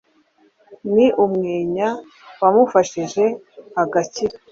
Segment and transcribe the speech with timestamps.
[0.93, 1.87] ni umwenya
[2.41, 3.25] wamufashije
[3.83, 4.35] agakira